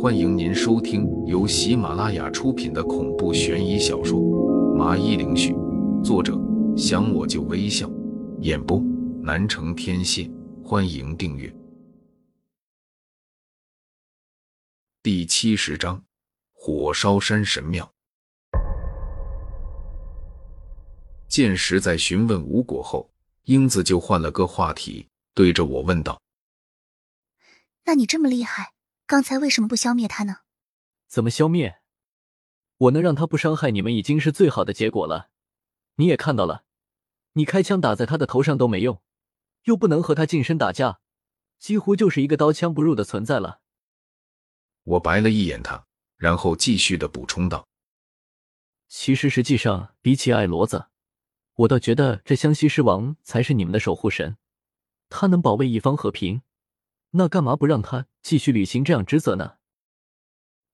[0.00, 4.18] 欢迎您收听由喜马拉雅出品的恐怖悬疑小说
[4.74, 5.52] 《麻衣灵絮》，
[6.02, 6.36] 作者
[6.76, 7.88] 想我就微笑，
[8.40, 8.80] 演播
[9.22, 10.28] 南城天蝎。
[10.64, 11.54] 欢迎订阅。
[15.04, 16.02] 第七十章：
[16.52, 17.88] 火烧山神庙。
[21.28, 23.08] 见实在询问无果后，
[23.44, 26.20] 英子就换了个话题，对着我问道
[27.86, 28.72] ：“那你这么厉害，
[29.12, 30.36] 刚才为什么不消灭他呢
[31.06, 31.82] ？”“怎么消灭？
[32.78, 35.28] 我能让他不伤害你们，已经是最好的结果了。
[35.96, 36.64] 你也看到了，
[37.34, 39.02] 你开枪打在他的头上都没用，
[39.64, 41.00] 又不能和他近身打架，
[41.58, 43.60] 几乎就是一个刀枪不入的存在了。”
[44.84, 45.84] 我白了一眼他，
[46.16, 47.68] 然后继续的补充道
[48.88, 50.86] ：“其实，实际上，比起矮骡子。”
[51.56, 54.38] 我倒觉得这湘西狮王才是你们的守护神，
[55.10, 56.40] 他能保卫一方和平，
[57.12, 59.54] 那干嘛不让他继续履行这样职责呢？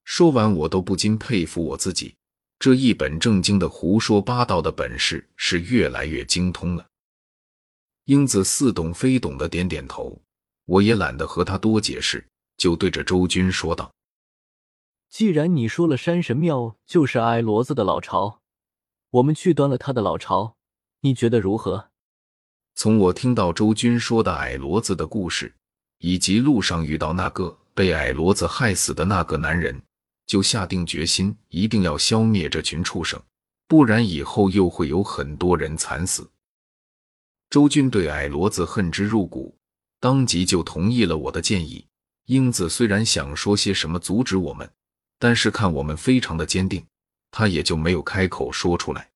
[0.05, 2.16] 说完，我都不禁佩服我自己，
[2.58, 6.86] 这一本正经的胡说八道的本事是越来越精通了。
[8.05, 10.20] 英子似懂非懂的点点头，
[10.64, 13.92] 我也懒得和他多解释，就对着周军说道
[15.11, 18.41] ：“既然你说了山神庙就是矮骡子的老巢，
[19.11, 20.56] 我们去端了他的老巢。”
[21.03, 21.91] 你觉得如何？
[22.75, 25.55] 从我听到周军说的矮骡子的故事，
[25.98, 29.80] 以及路上遇到那个被矮骡子害死的那个男人，
[30.27, 33.20] 就下定决心一定要消灭这群畜生，
[33.66, 36.28] 不然以后又会有很多人惨死。
[37.50, 39.56] 周军对矮骡子恨之入骨，
[40.00, 41.84] 当即就同意了我的建议。
[42.26, 44.70] 英子虽然想说些什么阻止我们，
[45.19, 46.84] 但是看我们非常的坚定，
[47.30, 49.08] 他也就没有开口说出来。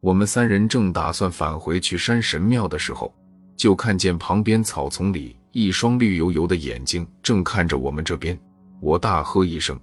[0.00, 3.14] 我们三人正打算返回去山神庙的时候，
[3.56, 8.38] 就看见旁边草丛里一双绿油油的眼睛正看着我们这边。
[8.80, 9.78] 我大喝一声：“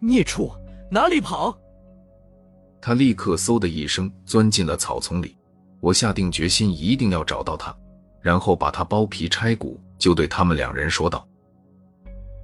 [0.00, 0.52] 孽畜，
[0.90, 1.56] 哪里跑！”
[2.80, 5.36] 他立刻嗖的一声钻进了草丛里。
[5.80, 7.74] 我下定决心一定要找到他，
[8.20, 11.26] 然后把他剥皮拆骨，就对他们两人说道：“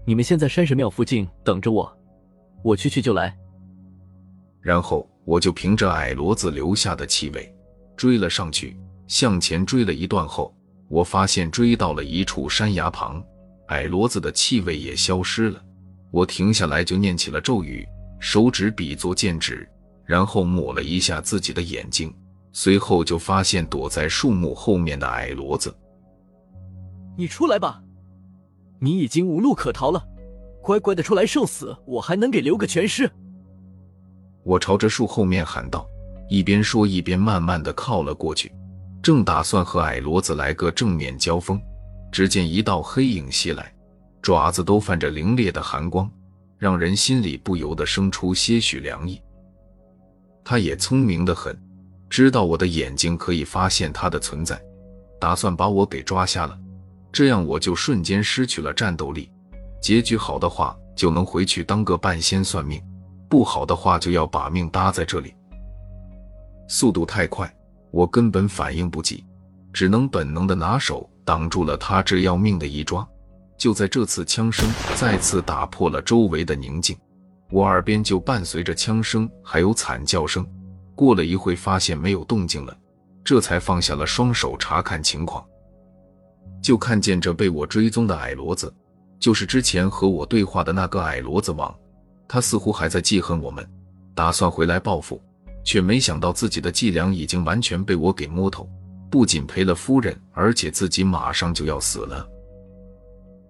[0.06, 1.98] 你们先在山神庙附近等着我，
[2.62, 3.36] 我去去就来。”
[4.60, 5.08] 然后。
[5.26, 7.54] 我就凭着矮骡子留下的气味
[7.94, 8.76] 追了上去，
[9.06, 10.52] 向前追了一段后，
[10.90, 13.24] 我发现追到了一处山崖旁，
[13.68, 15.62] 矮骡子的气味也消失了。
[16.10, 17.86] 我停下来就念起了咒语，
[18.18, 19.66] 手指比作剑指，
[20.04, 22.12] 然后抹了一下自己的眼睛，
[22.50, 25.72] 随后就发现躲在树木后面的矮骡子。
[27.16, 27.80] 你出来吧，
[28.80, 30.04] 你已经无路可逃了，
[30.60, 33.08] 乖乖的出来受死，我还能给留个全尸。
[34.42, 35.86] 我朝着树后面喊道，
[36.28, 38.50] 一边说一边慢慢的靠了过去，
[39.02, 41.60] 正打算和矮骡子来个正面交锋，
[42.12, 43.72] 只见一道黑影袭来，
[44.20, 46.10] 爪子都泛着凌冽的寒光，
[46.58, 49.20] 让人心里不由得生出些许凉意。
[50.44, 51.58] 他也聪明的很，
[52.08, 54.60] 知道我的眼睛可以发现他的存在，
[55.18, 56.58] 打算把我给抓瞎了，
[57.10, 59.30] 这样我就瞬间失去了战斗力，
[59.80, 62.82] 结局好的话就能回去当个半仙算命。
[63.30, 65.32] 不好的话，就要把命搭在这里。
[66.68, 67.52] 速度太快，
[67.90, 69.24] 我根本反应不及，
[69.72, 73.06] 只能本能的拿手挡住了他这要命的一抓。
[73.58, 76.96] 就在这次枪声再次打破了周围的宁静，
[77.50, 80.46] 我耳边就伴随着枪声还有惨叫声。
[80.94, 82.76] 过了一会，发现没有动静了，
[83.22, 85.44] 这才放下了双手查看情况，
[86.62, 88.72] 就看见这被我追踪的矮骡子，
[89.18, 91.74] 就是之前和我对话的那个矮骡子王。
[92.28, 93.68] 他似乎还在记恨我们，
[94.14, 95.20] 打算回来报复，
[95.64, 98.68] 却没想到自己的伎俩已经完全被我给摸透，
[99.10, 102.26] 不仅赔了夫人，而且自己马上就要死了。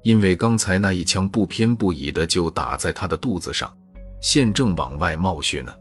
[0.03, 3.71] 因为刚才那一枪不偏不倚的就打在他的肚子上，
[4.21, 5.73] 现正往外冒血呢。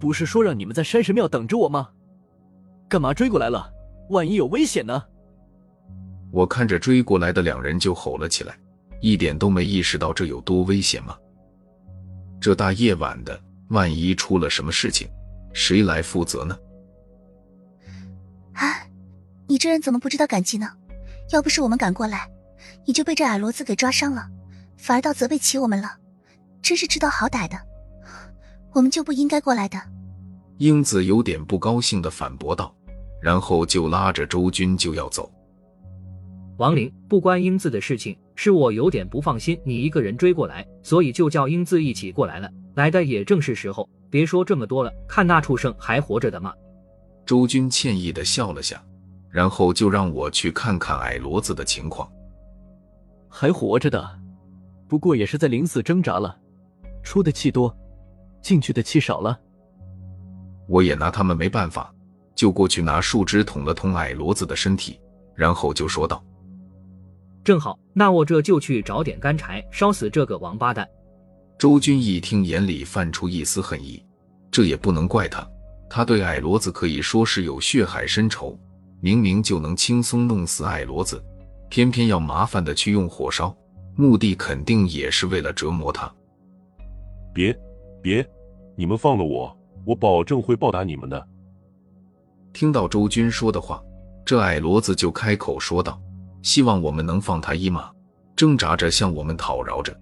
[0.00, 1.88] 不是说让你们在山神庙等着我吗？
[2.88, 3.70] 干嘛追过来了？
[4.10, 5.02] 万一有危险呢？
[6.30, 8.58] 我看着追过来的两人就吼了起来，
[9.00, 11.16] 一点都没意识到这有多危险吗？
[12.40, 15.08] 这大夜晚的，万一出了什么事情，
[15.52, 16.58] 谁来负责呢？
[18.52, 18.86] 啊，
[19.46, 20.68] 你这人怎么不知道感激呢？
[21.32, 22.30] 要不是我们赶过来，
[22.86, 24.26] 你就被这矮骡子给抓伤了，
[24.76, 25.96] 反而倒责备起我们了，
[26.62, 27.56] 真是知道好歹的。
[28.72, 29.80] 我们就不应该过来的。
[30.58, 32.74] 英子有点不高兴的反驳道，
[33.20, 35.30] 然后就拉着周军就要走。
[36.56, 38.16] 王玲，不关英子的事情。
[38.40, 42.48] 是我有点不放心你一个人追过来，所以就叫英子一起过来了。
[42.78, 46.54] 来的也正是时候，别说这么多了，看那畜生还活着的吗？
[47.26, 48.80] 周军歉意的笑了下，
[49.28, 52.08] 然后就让我去看看矮骡子的情况。
[53.28, 54.08] 还活着的，
[54.86, 56.38] 不过也是在临死挣扎了，
[57.02, 57.76] 出的气多，
[58.40, 59.36] 进去的气少了。
[60.68, 61.92] 我也拿他们没办法，
[62.36, 65.00] 就过去拿树枝捅了捅矮骡子的身体，
[65.34, 66.24] 然后就说道
[67.42, 70.88] ：“正好，那我这就去找点干柴，烧死这个王八蛋。”
[71.58, 74.00] 周军一听，眼里泛出一丝恨意。
[74.48, 75.44] 这也不能怪他，
[75.90, 78.56] 他对矮骡子可以说是有血海深仇。
[79.00, 81.22] 明明就能轻松弄死矮骡子，
[81.68, 83.54] 偏偏要麻烦的去用火烧，
[83.96, 86.12] 目的肯定也是为了折磨他。
[87.34, 87.56] 别
[88.00, 88.24] 别，
[88.76, 89.56] 你们放了我！
[89.84, 91.28] 我保证会报答你们的。
[92.52, 93.82] 听到周军说的话，
[94.24, 96.00] 这矮骡子就开口说道
[96.42, 97.90] ：“希望我们能放他一马。”
[98.36, 99.96] 挣扎着向我们讨饶着。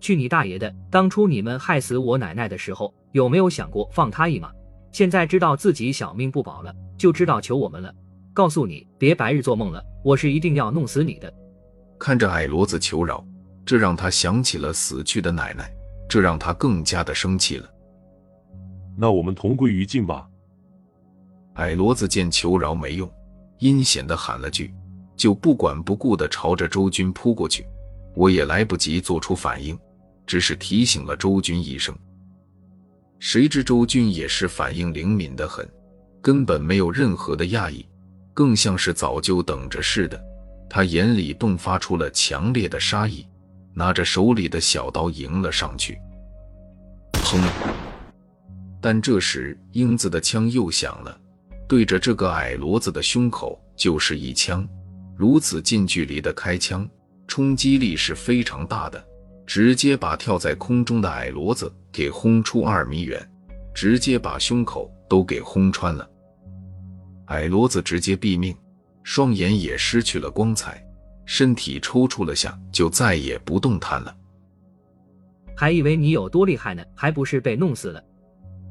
[0.00, 0.74] 去你大爷的！
[0.90, 4.50] 当初你们害死我奶奶的时候，有没有想过放他一马？
[4.92, 7.94] 现在知道自己小命不保了，就知道求我们了。
[8.32, 11.32] 告诉你，别白日做梦了，我是一定要弄死你的。
[11.98, 13.24] 看着矮骡子求饶，
[13.64, 15.70] 这让他想起了死去的奶奶，
[16.08, 17.68] 这让他更加的生气了。
[18.96, 20.26] 那我们同归于尽吧。
[21.54, 23.10] 矮骡子见求饶没用，
[23.58, 24.72] 阴险的喊了句，
[25.14, 27.66] 就不管不顾的朝着周军扑过去。
[28.16, 29.78] 我也来不及做出反应，
[30.30, 31.92] 只是提醒了周军一声。
[33.18, 35.68] 谁知周军也是反应灵敏的很，
[36.22, 37.84] 根本没有任何的讶异，
[38.32, 40.22] 更像是早就等着似的。
[40.68, 43.26] 他眼里迸发出了强烈的杀意，
[43.74, 45.98] 拿着手里的小刀迎了上去。
[47.14, 47.42] 砰！
[48.80, 51.20] 但这时，英子的枪又响了，
[51.66, 54.64] 对着这个矮骡子的胸口就是一枪。
[55.16, 56.88] 如此近距离的开枪，
[57.26, 59.04] 冲击力是非常大的，
[59.50, 63.20] 直接把跳在空中的矮骡子给轰出二米远，
[63.74, 66.08] 直接把胸口都给轰穿了。
[67.26, 68.56] 矮骡子直接毙命，
[69.02, 70.80] 双眼也失去了光彩，
[71.24, 74.16] 身体抽搐了下，就再也不动弹了。
[75.56, 78.00] 还以为你有多厉害呢，还不是被弄死了。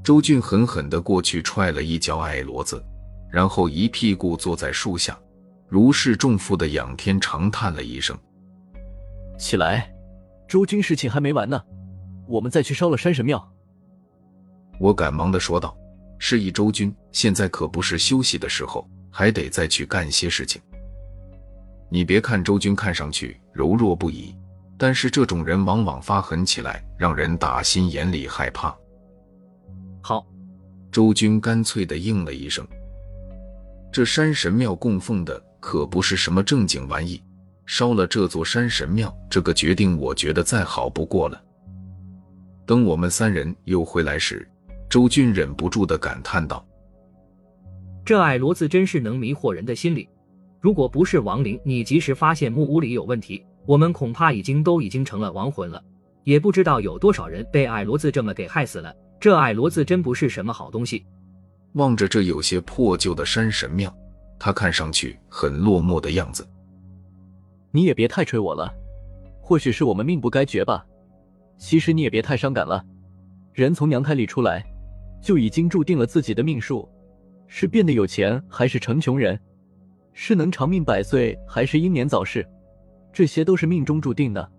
[0.02, 2.82] 周俊狠狠地过去踹了一脚矮骡子，
[3.30, 5.20] 然后一屁股坐在树下，
[5.68, 8.18] 如释重负的仰天长叹了一声
[9.38, 9.94] ：“起来，
[10.50, 11.62] 周军，事情还没完呢，
[12.28, 13.40] 我们再去烧了山神庙。”
[14.82, 15.78] 我赶忙的说道
[16.18, 20.60] ：“示意周军，现在可不是休息的时候，还得再去干些事情。
[21.88, 24.36] 你别看周军看上去柔弱不已，
[24.76, 28.76] 但是这种人往往发狠起来，让人打心眼里害怕。”
[30.02, 30.26] 好，
[30.92, 32.68] 周军干脆的应了一声。
[33.92, 37.22] 这山神庙供奉的可不是什么正经玩意，
[37.72, 41.40] 烧了这座山神庙，这个决定我觉得再好不过了。
[42.66, 44.50] 等我们三人又回来时，
[44.90, 46.66] 周军忍不住的感叹道
[48.04, 50.10] ：“这矮骡子真是能迷惑人的心理。
[50.60, 55.80] 如果不是亡灵，你及时发现木屋里有问题，我们恐怕已经都已经成了亡魂了。
[56.24, 58.92] 也不知道有多少人被矮骡子这么给害死了。”
[59.22, 61.06] 这矮骡子真不是什么好东西。
[61.74, 63.96] 望着这有些破旧的山神庙，
[64.40, 66.44] 他看上去很落寞的样子。
[67.72, 68.74] 你也别太吹我了，
[69.42, 70.86] 或许是我们命不该绝吧。
[71.58, 72.84] 其实你也别太伤感了。
[73.54, 74.66] 人从娘胎里出来，
[75.22, 76.88] 就已经注定了自己的命数，
[77.48, 79.40] 是变得有钱还是成穷人，
[80.14, 82.48] 是能长命百岁还是英年早逝，
[83.12, 84.50] 这些都是命中注定的。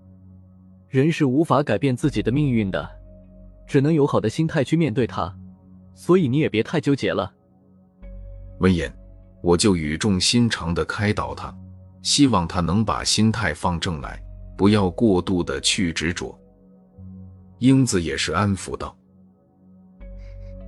[0.88, 2.88] 人是无法改变自己的命运的。
[3.66, 5.32] 只能有好的心态去面对它，
[5.94, 7.32] 所以你也别太纠结了。
[8.58, 8.92] 闻言，
[9.42, 11.56] 我就语重心长的开导他，
[12.02, 14.22] 希望他能把心态放正来，
[14.56, 16.38] 不要过度的去执着。
[17.58, 18.96] 英子也是安抚道：“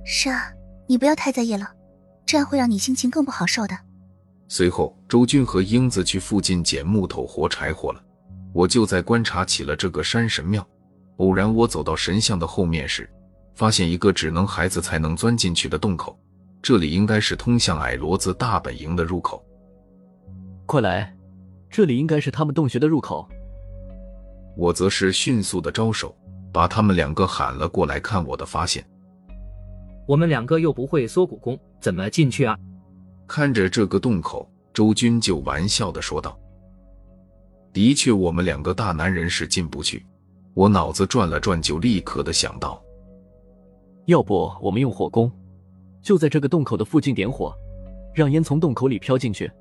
[0.05, 0.51] 是啊，
[0.87, 1.67] 你不要太在意了，
[2.25, 3.75] 这样会让你心情更不好受的。”
[4.47, 8.03] 随后，周军和英子去附近捡木头、活柴火了，
[8.53, 10.63] 我就在观察起了这个山神庙。
[11.17, 13.09] 偶然，我走到神像的后面时，
[13.55, 16.19] 发现一个只能孩子才能钻进去的洞口。
[16.61, 19.43] 这里应该是通向矮骡子大本营的入口。
[20.65, 21.12] 快来，
[21.73, 23.27] 这里应该是他们洞穴的入口。
[24.55, 26.15] 我则是迅速的招手，
[26.51, 27.99] 把他们两个喊了过来。
[27.99, 28.85] 看我的发现，
[30.05, 32.55] 我们两个又不会缩骨功，怎么进去啊？
[33.25, 36.39] 看着这个洞口，周军就玩笑的说道
[37.73, 40.05] ：“的确，我们两个大男人是进不去。”
[40.53, 42.79] 我脑子转了转，就立刻的想到，
[44.05, 45.31] 要不我们用火攻，
[46.03, 47.51] 就在这个洞口的附近点火，
[48.13, 49.51] 让烟从洞口里飘进去。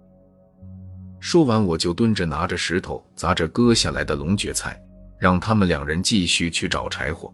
[1.25, 4.77] 说完，我就蹲着拿着石头砸着割下来的龙蕨菜，
[5.21, 7.33] 让他们两人继续去找柴火。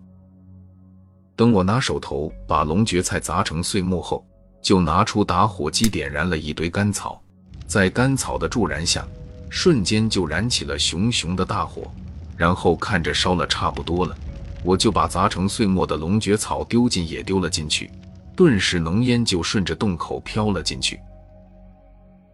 [1.35, 4.23] 等我拿手头把龙蕨菜砸成碎末后，
[4.61, 7.18] 就拿出打火机点燃了一堆干草，
[7.66, 9.09] 在干草的助燃下，
[9.49, 11.90] 瞬间就燃起了熊熊的大火，
[12.37, 14.14] 然后看着烧了差不多了，
[14.62, 17.90] 我就把砸成碎末的龙蕨草丢进也丢了进去，
[18.37, 21.00] 顿时浓烟就顺着洞口飘了进去。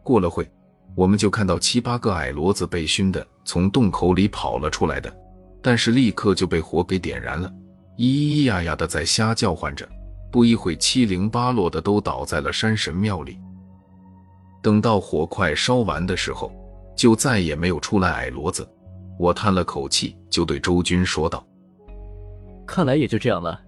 [0.02, 0.50] 过了会，
[0.94, 5.12] 我们就看到七八个矮骡子被熏的从洞口里跑了出来的，
[5.60, 7.52] 但是立刻就被火给点燃了，
[7.98, 9.88] 咿咿呀呀的在瞎叫唤着，
[10.30, 13.38] 不一会七零八落的都倒在了山神庙里。
[14.62, 16.52] 等到火快烧完的时候，
[16.96, 18.66] 就再也没有出来矮骡子。
[19.18, 21.44] 我叹了口气，就对周军说道
[22.66, 23.60] ：“看来也就这样了。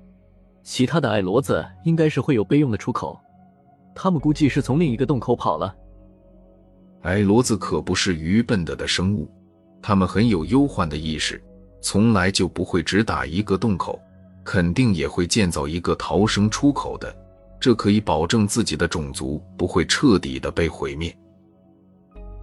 [0.62, 3.18] 其他的矮骡子应该是会有备用的出口，
[3.95, 5.75] 他们估计是从另一个洞口跑了。”
[7.03, 9.31] 矮骡子可不是愚笨的的生物，
[9.81, 11.43] 他们很有忧患的意识，
[11.81, 14.00] 从来就不会只打一个洞口，
[14.45, 17.15] 肯定也会建造一个逃生出口的。
[17.61, 21.17] 这可以保证自己的种族不会彻底的被毁灭。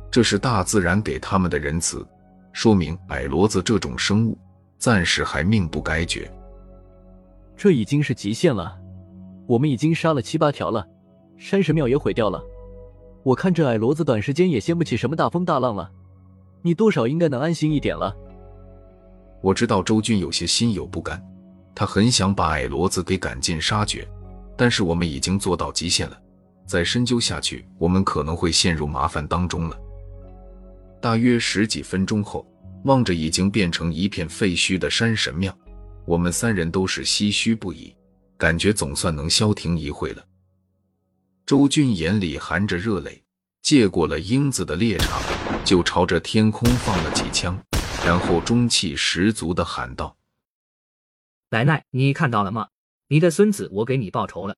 [0.09, 2.05] 这是大自然给他们的仁慈，
[2.51, 4.37] 说明矮骡子这种生物
[4.77, 6.31] 暂时还命不该绝。
[7.55, 8.75] 这已经是极限了，
[9.45, 10.87] 我们已经杀了七八条了，
[11.37, 12.41] 山神庙也毁掉了。
[13.23, 15.89] 我看这矮骡子短时间也掀不起什么大风大浪了，
[16.61, 18.15] 你多少应该能安心一点了。
[19.41, 21.21] 我知道周军有些心有不甘，
[21.73, 24.07] 他很想把矮骡子给赶尽杀绝。
[24.55, 26.17] 但是我们已经做到极限了，
[26.65, 29.77] 再深究下去，我们可能会陷入麻烦当中了。
[31.01, 32.45] 大约十几分钟后，
[32.83, 35.51] 望着已经变成一片废墟的山神庙，
[36.05, 37.95] 我们三人都是唏嘘不已，
[38.37, 40.23] 感觉总算能消停一会了。
[41.45, 43.21] 周俊眼里含着热泪，
[43.61, 45.21] 接过了英子的猎场，
[45.65, 47.61] 就朝着天空放了几枪，
[48.05, 50.15] 然后中气十足的喊道
[51.51, 52.69] ：“奶奶，你看到了吗？”
[53.09, 54.55] 你的孙子，我给你报仇了。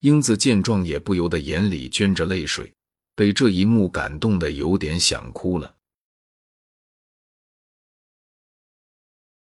[0.00, 2.72] 英子见状，也不由得眼里捐着泪水，
[3.14, 5.76] 被这一幕感动的有点想哭了。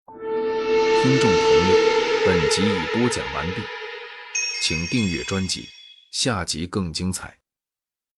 [0.09, 1.75] 听众朋友，
[2.25, 3.61] 本集已播讲完毕，
[4.61, 5.69] 请订阅专辑，
[6.19, 7.37] 下集更精彩。